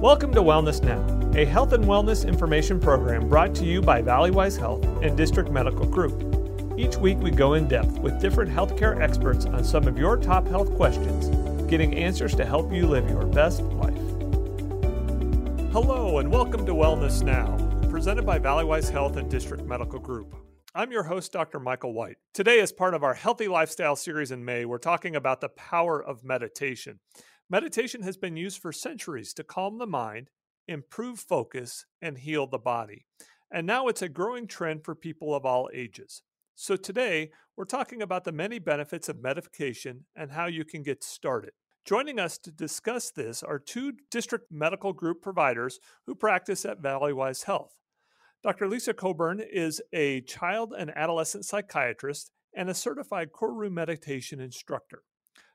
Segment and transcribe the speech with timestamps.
[0.00, 4.58] Welcome to Wellness Now, a health and wellness information program brought to you by Valleywise
[4.58, 6.78] Health and District Medical Group.
[6.78, 10.48] Each week, we go in depth with different healthcare experts on some of your top
[10.48, 11.28] health questions,
[11.68, 13.92] getting answers to help you live your best life.
[15.70, 17.58] Hello, and welcome to Wellness Now,
[17.90, 20.34] presented by Valleywise Health and District Medical Group.
[20.74, 21.60] I'm your host, Dr.
[21.60, 22.16] Michael White.
[22.32, 26.02] Today, as part of our Healthy Lifestyle series in May, we're talking about the power
[26.02, 27.00] of meditation.
[27.52, 30.30] Meditation has been used for centuries to calm the mind,
[30.68, 33.06] improve focus, and heal the body.
[33.52, 36.22] And now it's a growing trend for people of all ages.
[36.54, 41.02] So today, we're talking about the many benefits of meditation and how you can get
[41.02, 41.50] started.
[41.84, 47.46] Joining us to discuss this are two district medical group providers who practice at Valleywise
[47.46, 47.74] Health.
[48.44, 48.68] Dr.
[48.68, 55.02] Lisa Coburn is a child and adolescent psychiatrist and a certified Koru meditation instructor.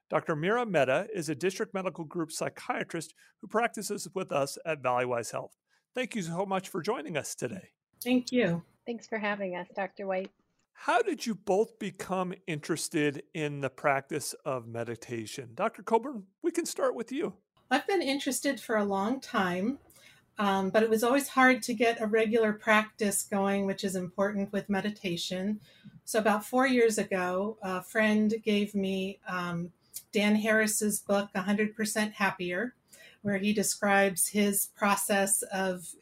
[0.09, 0.35] Dr.
[0.35, 5.57] Mira Mehta is a district medical group psychiatrist who practices with us at Valleywise Health.
[5.95, 7.69] Thank you so much for joining us today.
[8.03, 8.63] Thank you.
[8.85, 10.05] Thanks for having us, Dr.
[10.05, 10.29] White.
[10.73, 15.49] How did you both become interested in the practice of meditation?
[15.55, 15.81] Dr.
[15.81, 17.33] Coburn, we can start with you.
[17.71, 19.79] I've been interested for a long time,
[20.37, 24.51] um, but it was always hard to get a regular practice going, which is important
[24.51, 25.59] with meditation.
[26.03, 29.71] So, about four years ago, a friend gave me um,
[30.11, 32.73] Dan Harris's book, 100% Happier,
[33.21, 35.93] where he describes his process of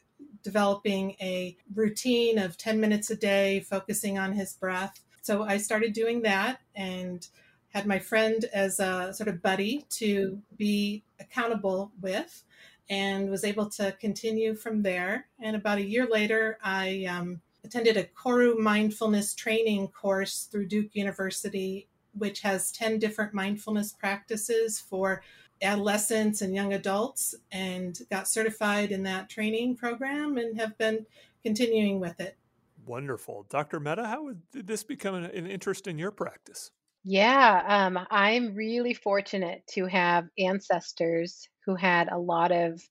[0.43, 4.99] developing a routine of 10 minutes a day, focusing on his breath.
[5.21, 7.25] So I started doing that and
[7.69, 12.43] had my friend as a sort of buddy to be accountable with
[12.89, 15.27] and was able to continue from there.
[15.39, 20.93] And about a year later, I um, attended a Koru mindfulness training course through Duke
[20.93, 25.21] University which has 10 different mindfulness practices for
[25.61, 31.05] adolescents and young adults, and got certified in that training program and have been
[31.43, 32.37] continuing with it.
[32.85, 33.45] Wonderful.
[33.49, 33.79] Dr.
[33.79, 36.71] Mehta, how did this become an, interest in your practice?
[37.05, 42.81] Yeah, um, I'm really fortunate to have ancestors who had a lot of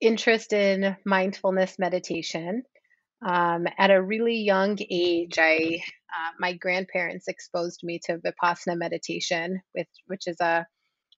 [0.00, 2.62] interest in mindfulness meditation.
[3.24, 9.60] Um, at a really young age, I uh, my grandparents exposed me to vipassana meditation,
[9.72, 10.66] which which is a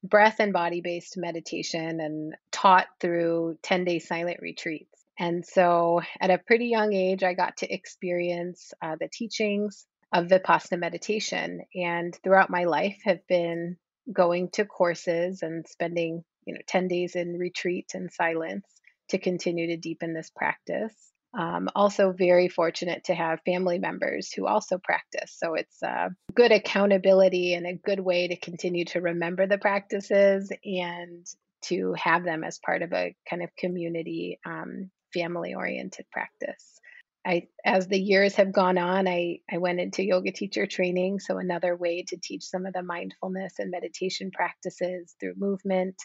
[0.03, 5.05] breath and body based meditation, and taught through ten day silent retreats.
[5.19, 10.29] And so, at a pretty young age, I got to experience uh, the teachings of
[10.29, 13.77] vipassana meditation, and throughout my life, have been
[14.11, 18.67] going to courses and spending you know 10 days in retreat and silence
[19.11, 24.47] to continue to deepen this practice um, also, very fortunate to have family members who
[24.47, 25.37] also practice.
[25.39, 30.51] So it's a good accountability and a good way to continue to remember the practices
[30.65, 31.25] and
[31.63, 36.81] to have them as part of a kind of community, um, family oriented practice.
[37.25, 41.21] I, as the years have gone on, I, I went into yoga teacher training.
[41.21, 45.97] So, another way to teach some of the mindfulness and meditation practices through movement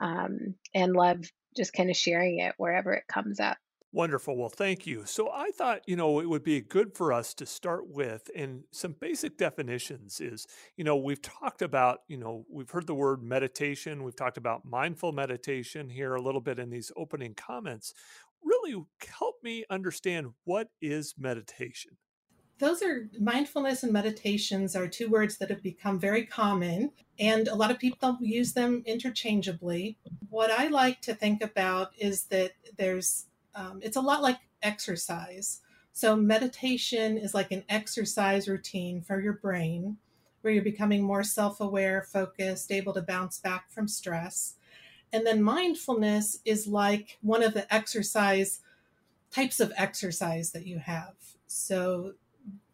[0.00, 1.18] um, and love
[1.56, 3.58] just kind of sharing it wherever it comes up.
[3.94, 4.38] Wonderful.
[4.38, 5.04] Well, thank you.
[5.04, 8.64] So I thought, you know, it would be good for us to start with and
[8.70, 10.46] some basic definitions is,
[10.78, 14.64] you know, we've talked about, you know, we've heard the word meditation, we've talked about
[14.64, 17.92] mindful meditation here a little bit in these opening comments.
[18.42, 18.82] Really
[19.18, 21.98] help me understand what is meditation.
[22.60, 27.54] Those are mindfulness and meditations are two words that have become very common and a
[27.54, 29.98] lot of people use them interchangeably.
[30.30, 35.60] What I like to think about is that there's um, it's a lot like exercise.
[35.92, 39.98] So, meditation is like an exercise routine for your brain
[40.40, 44.54] where you're becoming more self aware, focused, able to bounce back from stress.
[45.12, 48.60] And then mindfulness is like one of the exercise
[49.30, 51.14] types of exercise that you have.
[51.46, 52.14] So,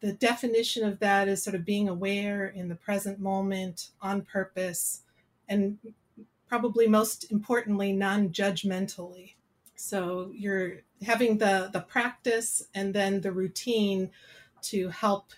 [0.00, 5.02] the definition of that is sort of being aware in the present moment on purpose
[5.48, 5.78] and
[6.48, 9.34] probably most importantly, non judgmentally.
[9.78, 14.10] So you're having the the practice and then the routine
[14.62, 15.32] to help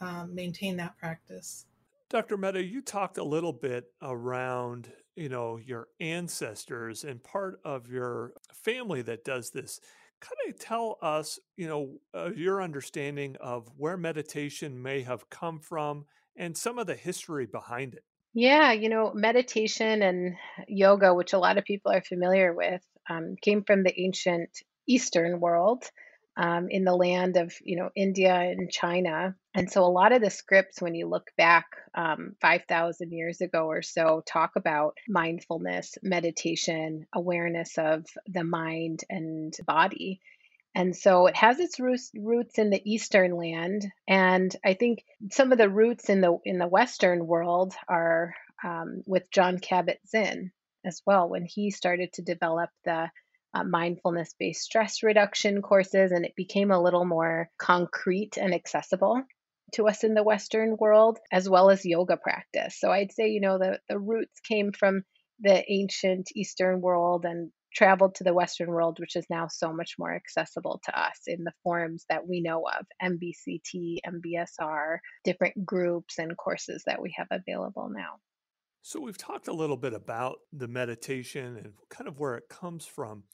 [0.00, 1.64] um, maintain that practice.
[2.10, 2.36] Dr.
[2.36, 8.34] Mehta, you talked a little bit around you know your ancestors and part of your
[8.52, 9.80] family that does this.
[10.20, 15.58] Kind of tell us, you know, uh, your understanding of where meditation may have come
[15.58, 16.04] from
[16.36, 18.04] and some of the history behind it.
[18.34, 20.36] Yeah, you know, meditation and
[20.68, 24.50] yoga, which a lot of people are familiar with, um, came from the ancient
[24.86, 25.84] Eastern world.
[26.36, 29.36] um, in the land of you know India and China.
[29.54, 33.66] And so a lot of the scripts, when you look back um, 5,000 years ago
[33.68, 40.20] or so, talk about mindfulness, meditation, awareness of the mind and body.
[40.74, 42.12] And so it has its roots,
[42.58, 46.68] in the Eastern land, and I think some of the roots in the in the
[46.68, 50.52] Western world are um, with John Kabat-Zinn
[50.86, 53.10] as well when he started to develop the
[53.54, 59.22] uh, mindfulness based stress reduction courses, and it became a little more concrete and accessible
[59.72, 62.78] to us in the Western world, as well as yoga practice.
[62.78, 65.02] So I'd say, you know, the, the roots came from
[65.40, 69.96] the ancient Eastern world and traveled to the Western world, which is now so much
[69.98, 76.18] more accessible to us in the forms that we know of MBCT, MBSR, different groups
[76.18, 78.16] and courses that we have available now.
[78.88, 82.86] So, we've talked a little bit about the meditation and kind of where it comes
[82.86, 83.24] from.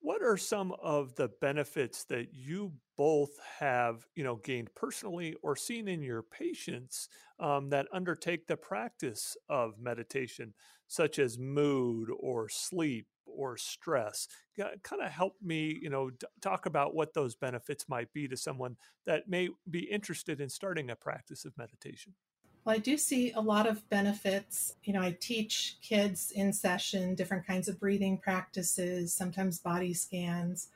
[0.00, 5.54] What are some of the benefits that you both have, you know, gained personally or
[5.54, 10.54] seen in your patients um, that undertake the practice of meditation,
[10.88, 14.28] such as mood or sleep or stress?
[14.56, 18.36] Kind of help me, you know, d- talk about what those benefits might be to
[18.38, 22.14] someone that may be interested in starting a practice of meditation.
[22.64, 24.76] Well, I do see a lot of benefits.
[24.84, 30.68] You know, I teach kids in session different kinds of breathing practices, sometimes body scans.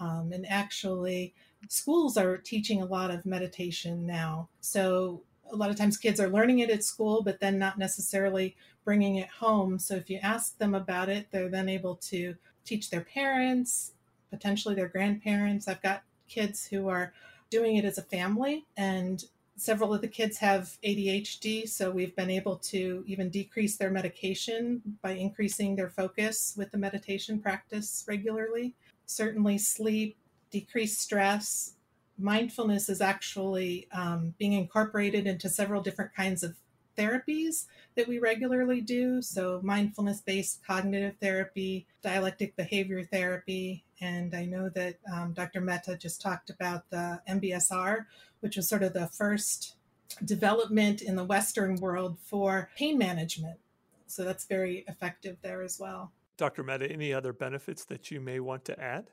[0.00, 1.34] Um, and actually,
[1.68, 4.48] schools are teaching a lot of meditation now.
[4.60, 8.56] So, a lot of times kids are learning it at school, but then not necessarily
[8.84, 9.78] bringing it home.
[9.78, 13.92] So, if you ask them about it, they're then able to teach their parents,
[14.30, 15.68] potentially their grandparents.
[15.68, 17.12] I've got kids who are
[17.50, 19.24] doing it as a family and
[19.58, 24.80] several of the kids have ADHD, so we've been able to even decrease their medication
[25.02, 28.74] by increasing their focus with the meditation practice regularly.
[29.06, 30.16] Certainly, sleep,
[30.50, 31.74] decreased stress.
[32.18, 36.56] Mindfulness is actually um, being incorporated into several different kinds of
[36.98, 39.22] therapies that we regularly do.
[39.22, 45.60] So, mindfulness based cognitive therapy, dialectic behavior therapy, and I know that um, Dr.
[45.60, 48.06] Mehta just talked about the MBSR,
[48.40, 49.76] which was sort of the first
[50.24, 53.58] development in the Western world for pain management.
[54.06, 56.12] So that's very effective there as well.
[56.36, 56.62] Dr.
[56.62, 59.10] Mehta, any other benefits that you may want to add?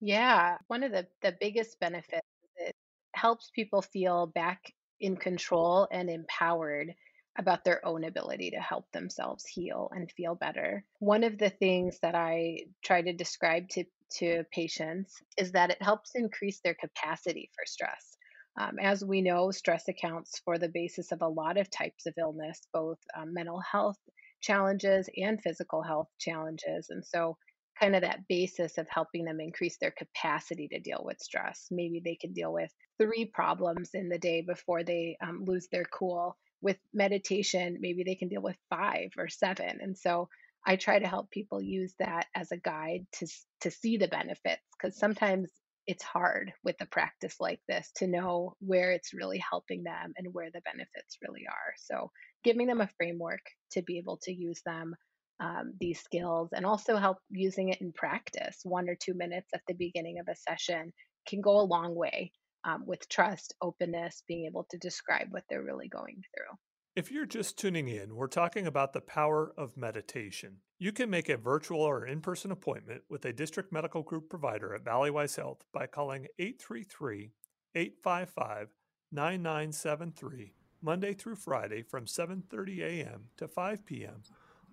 [0.00, 2.26] Yeah, one of the, the biggest benefits
[2.58, 2.76] is it
[3.14, 6.94] helps people feel back in control and empowered
[7.38, 10.84] about their own ability to help themselves heal and feel better.
[10.98, 13.84] One of the things that I try to describe to,
[14.18, 18.16] to patients is that it helps increase their capacity for stress.
[18.58, 22.14] Um, as we know, stress accounts for the basis of a lot of types of
[22.18, 23.98] illness, both um, mental health
[24.40, 26.88] challenges and physical health challenges.
[26.88, 27.36] And so,
[27.78, 31.68] kind of that basis of helping them increase their capacity to deal with stress.
[31.70, 35.84] Maybe they can deal with three problems in the day before they um, lose their
[35.84, 36.38] cool.
[36.66, 39.78] With meditation, maybe they can deal with five or seven.
[39.80, 40.28] And so,
[40.66, 43.26] I try to help people use that as a guide to
[43.60, 45.48] to see the benefits because sometimes
[45.86, 50.34] it's hard with a practice like this to know where it's really helping them and
[50.34, 51.72] where the benefits really are.
[51.76, 52.10] So,
[52.42, 53.42] giving them a framework
[53.74, 54.96] to be able to use them,
[55.38, 58.58] um, these skills, and also help using it in practice.
[58.64, 60.92] One or two minutes at the beginning of a session
[61.28, 62.32] can go a long way
[62.66, 66.58] um, with trust, openness, being able to describe what they're really going through.
[66.96, 70.56] If you're just tuning in, we're talking about the power of meditation.
[70.78, 74.74] You can make a virtual or in person appointment with a district medical group provider
[74.74, 77.32] at Valleywise Health by calling 833
[77.74, 78.68] 855
[79.12, 83.24] 9973 Monday through Friday from 7:30 a.m.
[83.36, 84.22] to 5 p.m.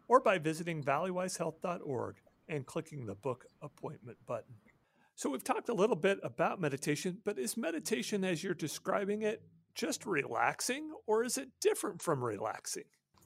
[0.08, 2.16] or by visiting valleywisehealth.org
[2.48, 4.56] and clicking the book appointment button.
[5.16, 9.44] So we've talked a little bit about meditation, but is meditation as you're describing it
[9.76, 12.84] just relaxing or is it different from relaxing?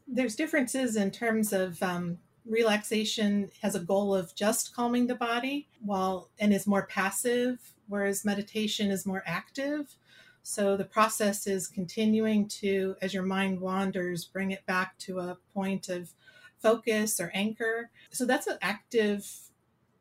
[0.08, 5.68] There's differences in terms of um, relaxation has a goal of just calming the body
[5.82, 9.96] while and is more passive, whereas meditation is more active.
[10.44, 15.38] So the process is continuing to, as your mind wanders, bring it back to a
[15.54, 16.14] point of
[16.58, 17.90] focus or anchor.
[18.12, 19.30] So that's an active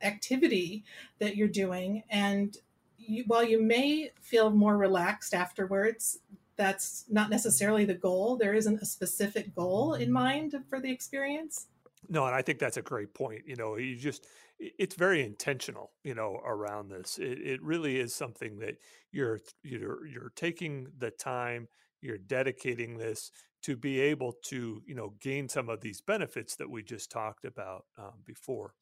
[0.03, 0.85] activity
[1.19, 2.03] that you're doing.
[2.11, 2.57] And
[2.99, 6.19] you, while you may feel more relaxed afterwards,
[6.57, 8.37] that's not necessarily the goal.
[8.37, 11.67] There isn't a specific goal in mind for the experience.
[12.09, 13.43] No, and I think that's a great point.
[13.47, 14.27] You know, you just
[14.59, 17.19] it's very intentional, you know, around this.
[17.19, 18.77] It, it really is something that
[19.13, 21.69] you're you're you're taking the time,
[22.01, 23.31] you're dedicating this
[23.63, 27.45] to be able to, you know, gain some of these benefits that we just talked
[27.45, 28.73] about um, before.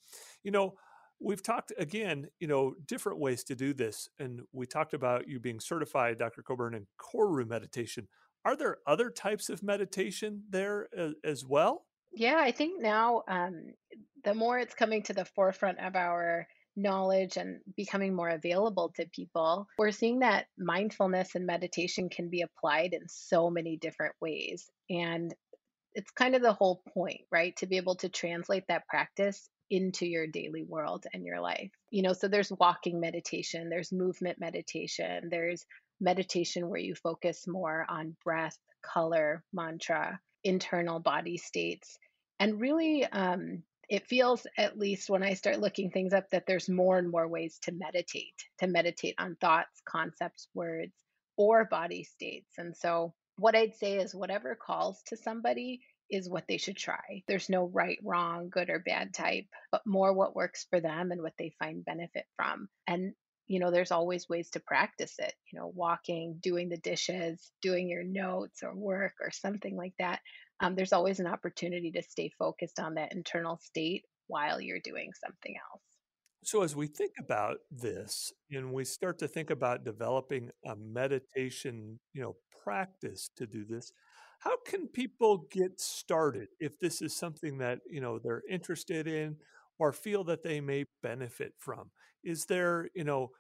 [0.43, 0.75] You know,
[1.21, 4.09] We've talked again, you know, different ways to do this.
[4.19, 6.43] And we talked about you being certified, Dr.
[6.43, 8.09] Coburn, in Koru meditation.
[8.45, 10.89] Are there other types of meditation there
[11.25, 11.87] as, well?
[12.13, 13.73] Yeah, I think now um,
[14.23, 19.07] the more it's coming to the forefront of our knowledge and becoming more available to
[19.07, 24.71] people, we're seeing that mindfulness and meditation can be applied in so many different ways.
[24.91, 25.35] And
[25.95, 27.57] it's kind of the whole point, right?
[27.57, 31.71] To be able to translate that practice into your daily world and your life.
[31.91, 35.65] You know, so there's walking meditation, there's movement meditation, there's
[36.01, 41.99] meditation where you focus more on breath, color, mantra, internal body states.
[42.39, 46.69] And really, um, it feels, at least when I start looking things up, that there's
[46.69, 50.93] more and more ways to meditate, to meditate on thoughts, concepts, words,
[51.37, 52.51] or body states.
[52.59, 55.81] And so, what I'd say is whatever calls to somebody
[56.11, 57.23] is what they should try.
[57.27, 61.23] There's no right, wrong, good or bad type, but more what works for them and
[61.23, 62.69] what they find benefit from.
[62.87, 63.15] And
[63.47, 67.89] you know, there's always ways to practice it, you know, walking, doing the dishes, doing
[67.89, 70.21] your notes or work or something like that.
[70.61, 75.11] Um, there's always an opportunity to stay focused on that internal state while you're doing
[75.23, 75.83] something else.
[76.43, 81.99] So, as we think about this and we start to think about developing a meditation,
[82.13, 83.93] you know, practice to do this,
[84.45, 89.37] how can people get started if this is something that, you know, they're interested in
[89.79, 91.91] or feel that they may benefit from?
[92.23, 93.31] Is there, you know,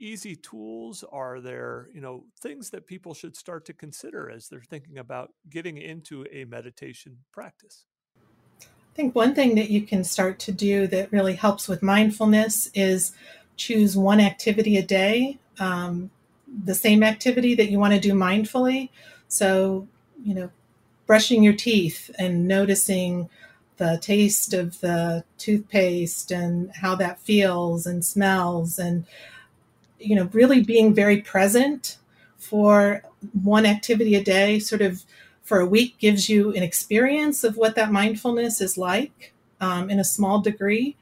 [0.00, 1.04] easy tools?
[1.12, 5.28] Are there, you know, things that people should start to consider as they're thinking about
[5.50, 7.84] getting into a meditation practice?
[8.62, 12.70] I think one thing that you can start to do that really helps with mindfulness
[12.72, 13.12] is
[13.56, 16.10] choose one activity a day, um,
[16.64, 18.88] the same activity that you want to do mindfully.
[19.28, 19.86] So
[20.22, 20.50] you know,
[21.06, 23.28] brushing your teeth and noticing
[23.76, 29.04] the taste of the toothpaste and how that feels and smells and
[29.98, 31.98] you know really being very present
[32.38, 33.02] for
[33.42, 35.04] one activity a day sort of
[35.42, 39.98] for a week gives you an experience of what that mindfulness is like um, in
[39.98, 40.96] a small degree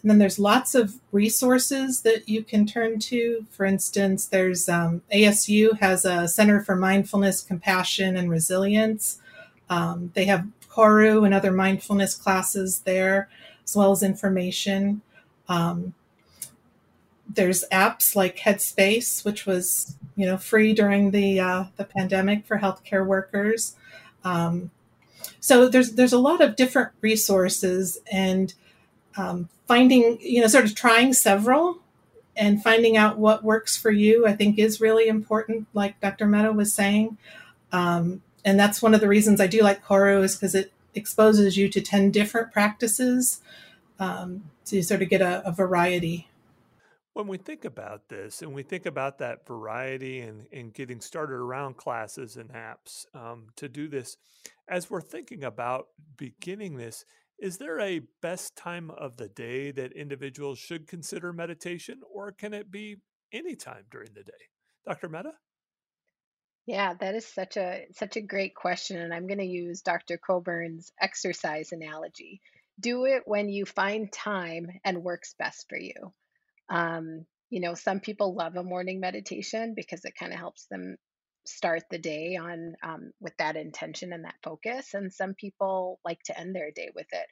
[0.00, 3.46] and then there's lots of resources that you can turn to.
[3.50, 9.20] For instance, there's um, ASU has a Center for Mindfulness, Compassion, and Resilience.
[9.68, 13.28] Um, they have Koru and other mindfulness classes there,
[13.64, 15.02] as well as information.
[15.48, 15.94] Um,
[17.28, 22.58] there's apps like Headspace, which was you know free during the uh, the pandemic for
[22.58, 23.74] healthcare workers.
[24.24, 24.70] Um,
[25.40, 28.54] so there's there's a lot of different resources and
[29.16, 31.78] um, finding, you know, sort of trying several
[32.36, 36.26] and finding out what works for you, I think is really important, like Dr.
[36.26, 37.18] Mehta was saying.
[37.72, 41.56] Um, and that's one of the reasons I do like Koru is because it exposes
[41.56, 43.40] you to 10 different practices
[43.98, 46.28] um, to sort of get a, a, variety.
[47.12, 51.34] When we think about this and we think about that variety and, and getting started
[51.34, 54.16] around classes and apps um, to do this,
[54.68, 57.04] as we're thinking about beginning this,
[57.38, 62.52] is there a best time of the day that individuals should consider meditation, or can
[62.52, 62.96] it be
[63.32, 64.32] any time during the day?
[64.86, 65.08] Dr.
[65.08, 65.32] Mehta?
[66.66, 70.18] Yeah, that is such a such a great question, and I'm going to use Dr.
[70.18, 72.42] Coburn's exercise analogy.
[72.78, 76.12] Do it when you find time and works best for you.
[76.68, 80.96] Um, you know, some people love a morning meditation because it kind of helps them
[81.48, 86.22] start the day on um, with that intention and that focus and some people like
[86.24, 87.26] to end their day with it.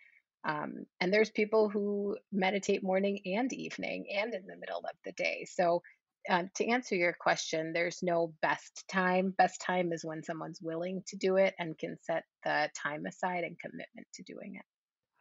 [0.44, 5.12] Um, and there's people who meditate morning and evening and in the middle of the
[5.12, 5.46] day.
[5.50, 5.82] So
[6.28, 9.34] uh, to answer your question there's no best time.
[9.36, 13.44] Best time is when someone's willing to do it and can set the time aside
[13.44, 14.64] and commitment to doing it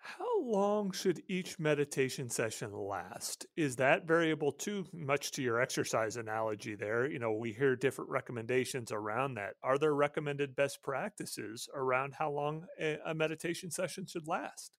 [0.05, 3.47] how long should each meditation session last?
[3.57, 7.09] Is that variable too much to your exercise analogy there?
[7.09, 9.55] You know, we hear different recommendations around that.
[9.63, 14.77] Are there recommended best practices around how long a, meditation session should last?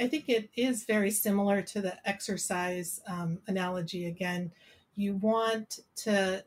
[0.00, 4.50] I think it is very similar to the exercise um, analogy again.
[4.96, 6.42] You want to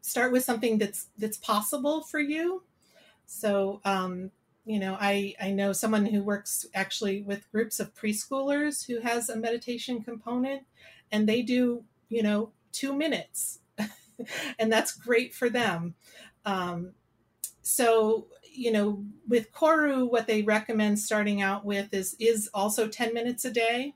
[0.00, 2.64] start with something that's that's possible for you.
[3.26, 4.32] So um,
[4.64, 9.28] you know i i know someone who works actually with groups of preschoolers who has
[9.28, 10.62] a meditation component
[11.12, 13.60] and they do you know two minutes.
[14.60, 15.94] And that's great for them.
[16.44, 16.92] Um,
[17.62, 23.12] so you know with koru what they recommend starting out with is is also 10
[23.12, 23.94] minutes a day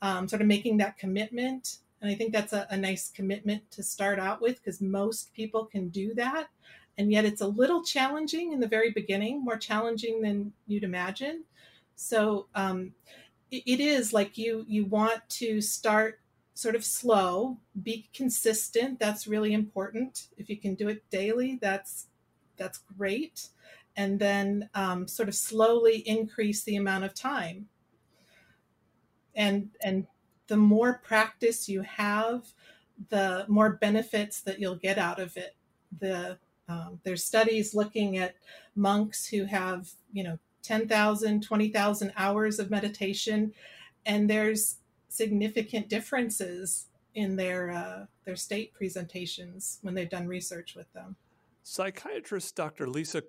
[0.00, 1.78] um, sort of making that commitment.
[2.00, 5.66] And i think that's a, a nice commitment to start out with because most people
[5.66, 6.48] can do that
[7.00, 11.44] and yet it's a little challenging in the very beginning, more challenging than you'd imagine.
[11.96, 12.92] So, um,
[13.50, 16.20] it is like you you want to start
[16.52, 18.98] sort of slow, be consistent.
[18.98, 20.28] That's really important.
[20.36, 22.08] If you can do it daily, that's
[22.58, 23.48] that's great.
[23.96, 27.68] And then um, sort of slowly increase the amount of time.
[29.34, 30.06] And and
[30.48, 32.52] the more practice you have,
[33.08, 35.56] the more benefits that you'll get out of it.
[35.98, 36.38] The
[36.70, 38.36] um, there's studies looking at
[38.76, 43.52] monks who have you know 10,000, 20,000 hours of meditation,
[44.06, 44.76] and there's
[45.08, 51.16] significant differences in their uh, their state presentations when they've done research with them.
[51.62, 52.88] Psychiatrist Dr.
[52.88, 53.22] Lisa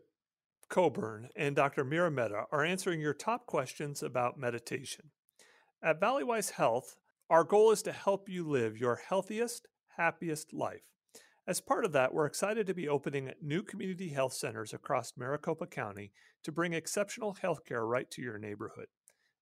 [0.69, 1.83] Coburn and Dr.
[1.83, 5.11] Mira Mehta are answering your top questions about meditation.
[5.83, 6.95] At Valleywise Health,
[7.29, 9.67] our goal is to help you live your healthiest,
[9.97, 10.83] happiest life.
[11.47, 15.65] As part of that, we're excited to be opening new community health centers across Maricopa
[15.65, 16.11] County
[16.43, 18.85] to bring exceptional healthcare right to your neighborhood.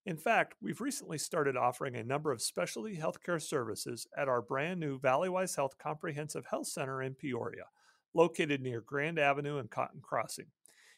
[0.05, 4.79] In fact, we've recently started offering a number of specialty healthcare services at our brand
[4.79, 7.65] new Valleywise Health Comprehensive Health Center in Peoria,
[8.13, 10.47] located near Grand Avenue and Cotton Crossing.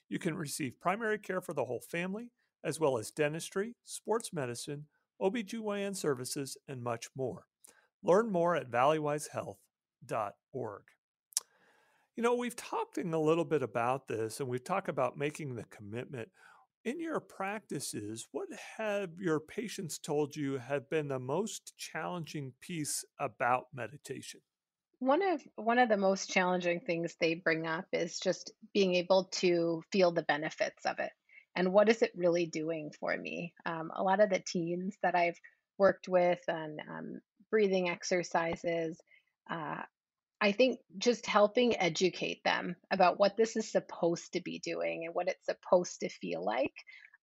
[0.08, 2.30] You can receive primary care for the whole family,
[2.64, 4.86] as well as dentistry, sports medicine,
[5.20, 7.46] OBGYN services, and much more.
[8.04, 8.70] Learn more at
[10.06, 10.84] valleywisehealth.org.
[12.16, 15.64] You know, we've talked a little bit about this and we've talked about making the
[15.66, 16.30] commitment
[16.84, 23.06] in your practices, what have your patients told you have been the most challenging piece
[23.20, 24.40] about meditation?
[25.00, 29.26] One of one of the most challenging things they bring up is just being able
[29.34, 31.12] to feel the benefits of it
[31.56, 33.54] and what is it really doing for me.
[33.66, 35.40] Um, a lot of the teens that I've
[35.78, 39.00] worked with on um, breathing exercises,
[39.50, 39.82] uh,
[40.42, 45.14] I think just helping educate them about what this is supposed to be doing and
[45.14, 46.74] what it's supposed to feel like.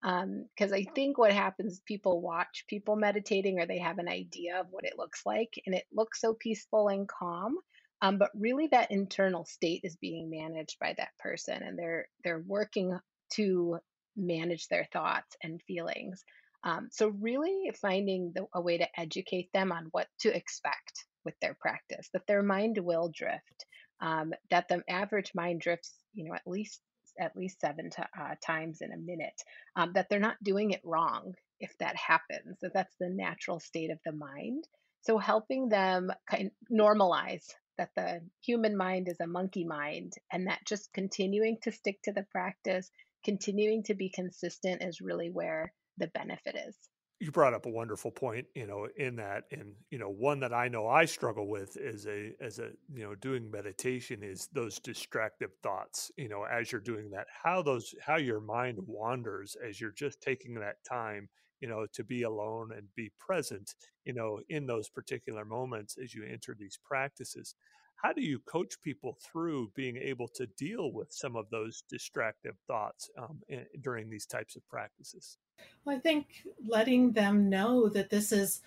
[0.00, 4.60] Because um, I think what happens, people watch people meditating or they have an idea
[4.60, 7.56] of what it looks like, and it looks so peaceful and calm.
[8.00, 12.44] Um, but really, that internal state is being managed by that person, and they're they're
[12.46, 12.96] working
[13.32, 13.78] to
[14.16, 16.22] manage their thoughts and feelings.
[16.62, 21.34] Um, so, really finding the, a way to educate them on what to expect with
[21.40, 23.66] their practice, that their mind will drift,
[24.00, 26.80] um, that the average mind drifts, you know, at least
[27.18, 29.42] at least seven to, uh, times in a minute,
[29.74, 33.90] um, that they're not doing it wrong if that happens, that that's the natural state
[33.90, 34.64] of the mind.
[35.00, 37.44] So helping them kind of normalize
[37.76, 42.12] that the human mind is a monkey mind and that just continuing to stick to
[42.12, 42.90] the practice,
[43.24, 46.76] continuing to be consistent is really where the benefit is
[47.20, 50.52] you brought up a wonderful point you know in that and you know one that
[50.52, 54.78] i know i struggle with as a as a you know doing meditation is those
[54.78, 59.80] distractive thoughts you know as you're doing that how those how your mind wanders as
[59.80, 61.28] you're just taking that time
[61.60, 66.14] you know to be alone and be present you know in those particular moments as
[66.14, 67.54] you enter these practices
[68.02, 72.56] how do you coach people through being able to deal with some of those distractive
[72.66, 75.38] thoughts um, in, during these types of practices
[75.84, 78.60] well, I think letting them know that this is,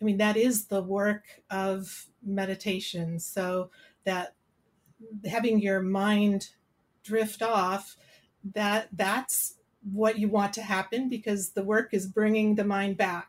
[0.00, 3.18] I mean, that is the work of meditation.
[3.18, 3.70] So
[4.04, 4.34] that
[5.28, 6.50] having your mind
[7.02, 7.96] drift off,
[8.54, 9.54] that that's
[9.92, 13.28] what you want to happen because the work is bringing the mind back.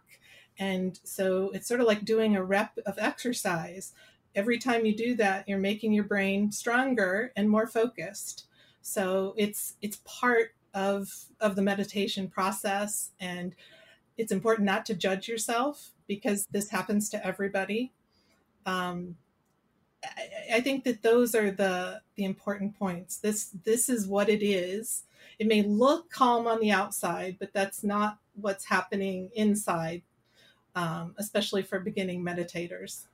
[0.59, 3.93] And so it's sort of like doing a rep of exercise.
[4.37, 8.45] Every time you do that, you're making your brain stronger and more focused.
[8.83, 13.55] So it's it's part of of the meditation process and
[14.15, 17.93] it's important not to judge yourself because this happens to everybody.
[18.67, 19.15] Um,
[20.03, 23.17] I, I think that those are the the important points.
[23.17, 25.03] This this is what it is.
[25.39, 30.03] It may look calm on the outside but that's not what's happening inside
[30.75, 33.05] um, especially for beginning meditators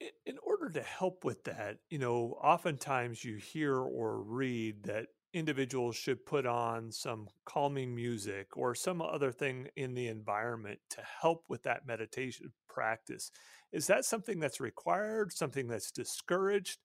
[0.00, 5.96] in order to help with that, you know, oftentimes you hear or read that individuals
[5.96, 11.44] should put on some calming music or some other thing in the environment to help
[11.48, 13.30] with that meditation practice.
[13.72, 16.78] Is that something that's required, something that's discouraged?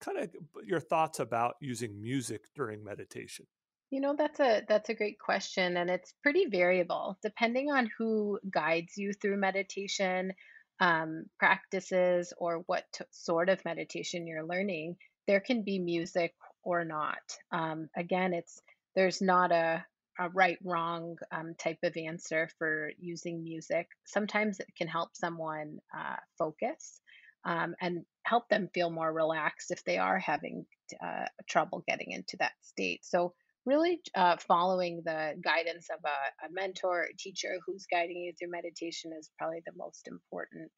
[0.00, 0.30] Kind of
[0.64, 3.46] your thoughts about using music during meditation.
[3.90, 8.38] You know, that's a that's a great question and it's pretty variable depending on who
[8.50, 10.32] guides you through meditation
[10.80, 14.96] um, practices or what t- sort of meditation you're learning.
[15.26, 17.18] There can be music or not.
[17.52, 18.60] Um, again, it's
[18.94, 19.84] there's not a,
[20.18, 23.88] a right wrong um, type of answer for using music.
[24.06, 27.00] Sometimes it can help someone uh, focus
[27.44, 30.66] um, and help them feel more relaxed if they are having
[31.02, 33.04] uh, trouble getting into that state.
[33.04, 33.34] So
[33.66, 38.50] really uh, following the guidance of a, a mentor or teacher who's guiding you through
[38.50, 40.70] meditation is probably the most important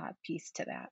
[0.00, 0.90] uh, piece to that.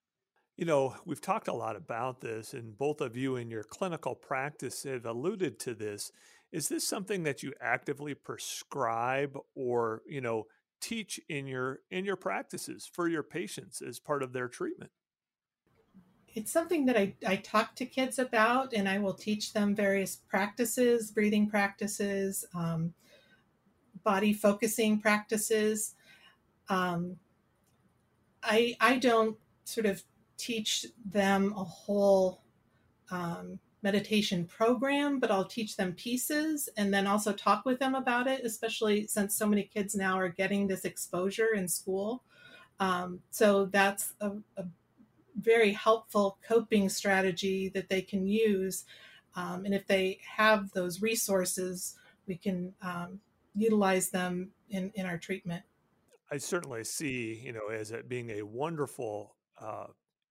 [0.57, 4.15] You know, we've talked a lot about this, and both of you in your clinical
[4.15, 6.13] practice have alluded to this.
[6.53, 10.45] Is this something that you actively prescribe or, you know,
[10.81, 14.93] teach in your in your practices for your patients as part of their treatment?
[16.35, 20.17] It's something that I, I talk to kids about, and I will teach them various
[20.17, 22.93] practices, breathing practices, um,
[24.03, 25.95] body focusing practices.
[26.69, 27.17] Um,
[28.43, 30.03] I I don't sort of
[30.37, 32.43] teach them a whole
[33.11, 38.27] um, meditation program, but I'll teach them pieces and then also talk with them about
[38.27, 42.25] it, especially since so many kids now are getting this exposure in school.
[42.81, 44.65] Um, so that's a, a,
[45.41, 48.85] very helpful coping strategy that they can use.
[49.37, 53.21] Um, and if they have those resources, we can um,
[53.55, 55.65] utilize them in, in our treatment.
[56.31, 59.87] I certainly see, you know, as it being a wonderful uh,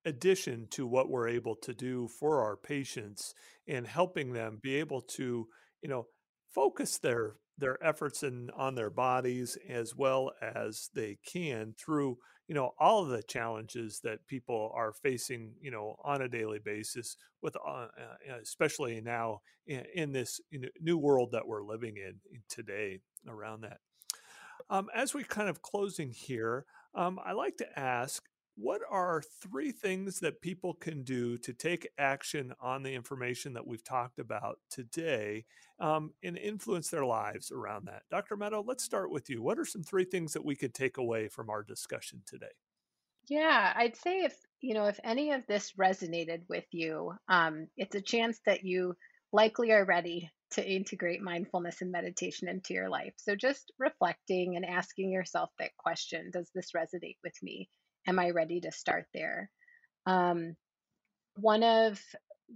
[0.05, 3.33] addition to what we're able to do for our patients
[3.67, 5.47] and helping them be able to
[5.81, 6.07] you know
[6.53, 12.55] focus their their efforts in on their bodies as well as they can through you
[12.55, 17.15] know all of the challenges that people are facing you know on a daily basis
[17.41, 17.87] with uh, uh
[18.41, 20.41] especially now in, in this
[20.81, 23.77] new world that we're living in today around that.
[24.69, 28.23] Um, as we kind of closing here um, i like to ask
[28.55, 33.65] what are three things that people can do to take action on the information that
[33.65, 35.45] we've talked about today
[35.79, 38.03] um, and influence their lives around that?
[38.11, 38.37] Dr.
[38.37, 39.41] Mehta, let's start with you.
[39.41, 42.53] What are some three things that we could take away from our discussion today?
[43.27, 47.95] Yeah, I'd say if you know if any of this resonated with you, um, it's
[47.95, 48.95] a chance that you
[49.31, 53.13] likely are ready to integrate mindfulness and meditation into your life.
[53.17, 57.69] So just reflecting and asking yourself that question: Does this resonate with me?
[58.07, 59.49] Am I ready to start there?
[60.05, 60.55] Um,
[61.35, 62.01] one of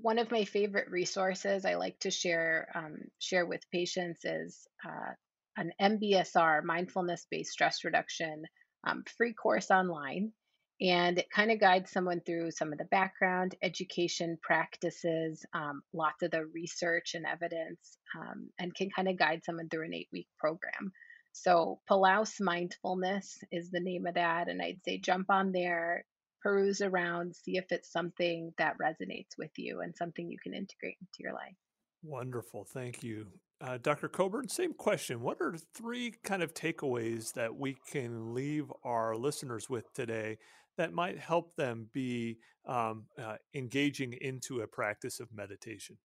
[0.02, 5.14] one of my favorite resources I like to share um, share with patients is uh,
[5.58, 8.44] an MBSR mindfulness based stress reduction
[8.86, 10.32] um, free course online,
[10.80, 16.22] and it kind of guides someone through some of the background education practices, um, lots
[16.22, 20.10] of the research and evidence, um, and can kind of guide someone through an eight
[20.14, 20.92] week program.
[21.34, 24.50] So Palouse Mindfulness is the name of that.
[24.50, 26.06] And I'd say jump on there,
[26.42, 30.98] peruse around, see if it's something that resonates with you and something you can integrate
[31.00, 31.56] into your life.
[32.04, 32.66] Wonderful.
[32.66, 33.28] Thank you.
[33.60, 34.08] Uh, Dr.
[34.08, 35.22] Coburn, same question.
[35.22, 40.38] What are three kind of takeaways that we can leave our listeners with today
[40.78, 42.38] that might help them be
[42.68, 45.98] um, uh, engaging into a practice of meditation?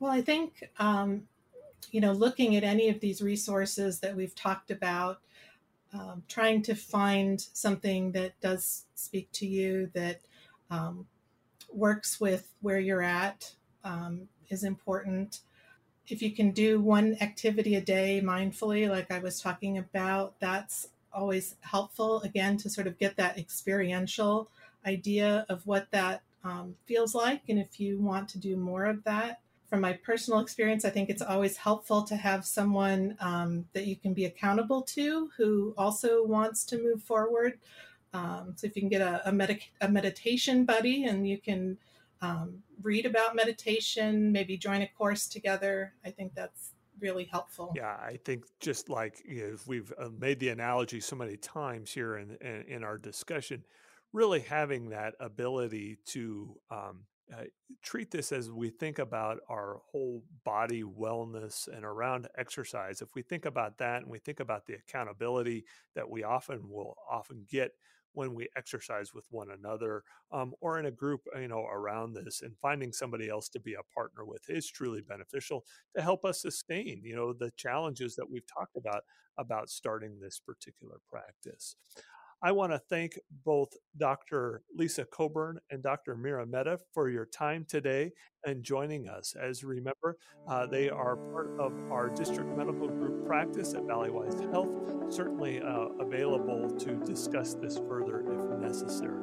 [0.00, 1.22] Well, I think um,
[1.90, 5.20] you know, looking at any of these resources that we've talked about,
[5.92, 10.20] um, trying to find something that does speak to you, that
[10.70, 11.06] um,
[11.72, 15.40] works with where you're at, um, is important.
[16.08, 20.88] If you can do one activity a day mindfully, like I was talking about, that's
[21.12, 24.50] always helpful, again, to sort of get that experiential
[24.86, 27.42] idea of what that um, feels like.
[27.48, 31.10] And if you want to do more of that, from my personal experience, I think
[31.10, 36.24] it's always helpful to have someone um, that you can be accountable to who also
[36.24, 37.58] wants to move forward.
[38.14, 41.76] Um, so if you can get a, a, a meditation buddy and you can
[42.22, 47.72] um, read about meditation, maybe join a course together, I think that's really helpful.
[47.76, 51.92] Yeah, I think just like you know, we've uh, made the analogy so many times
[51.92, 53.64] here in, in, in our discussion,
[54.14, 57.04] really having that ability to um,
[57.36, 57.44] uh,
[57.82, 63.02] treat this as we think about our whole body wellness and around exercise.
[63.02, 65.64] If we think about that and we think about the accountability
[65.94, 67.72] that we often will often get
[68.12, 72.42] when we exercise with one another um, or in a group you know around this
[72.42, 75.64] and finding somebody else to be a partner with is truly beneficial
[75.94, 79.02] to help us sustain you know the challenges that we've talked about
[79.38, 81.76] about starting this particular practice
[82.40, 84.62] I want to thank both Dr.
[84.76, 86.16] Lisa Coburn and Dr.
[86.16, 88.12] Mira Mehta for your time today
[88.44, 89.34] and joining us.
[89.40, 95.12] As remember, uh, they are part of our district medical group practice at Valleywise Health,
[95.12, 99.18] certainly uh, available to discuss this further if necessary.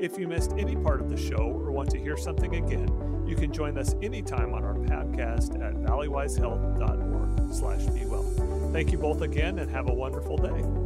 [0.00, 3.36] If you missed any part of the show or want to hear something again, you
[3.36, 8.24] can join us anytime on our podcast at valleywisehealth.org slash be well.
[8.72, 10.79] Thank you both again and have a wonderful day.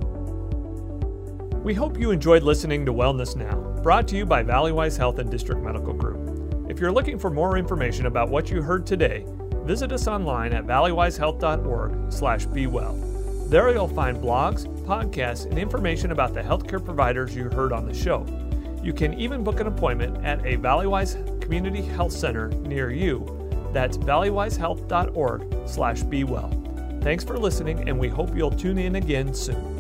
[1.64, 5.30] We hope you enjoyed listening to Wellness Now, brought to you by Valleywise Health and
[5.30, 6.70] District Medical Group.
[6.70, 9.24] If you're looking for more information about what you heard today,
[9.64, 12.92] visit us online at valleywisehealth.org slash bewell.
[13.48, 17.94] There you'll find blogs, podcasts, and information about the healthcare providers you heard on the
[17.94, 18.26] show.
[18.82, 23.24] You can even book an appointment at a Valleywise Community Health Center near you.
[23.72, 26.50] That's valleywisehealth.org slash bewell.
[27.00, 29.73] Thanks for listening, and we hope you'll tune in again soon.